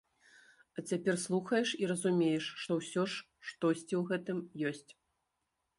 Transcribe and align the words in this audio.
А 0.77 0.83
цяпер 0.91 1.15
слухаеш 1.25 1.69
і 1.81 1.89
разумееш, 1.91 2.49
што 2.63 2.71
ўсё 2.81 3.01
ж 3.09 3.25
штосьці 3.51 3.87
ў 3.99 4.03
гэтым 4.11 4.37
ёсць. 4.73 4.91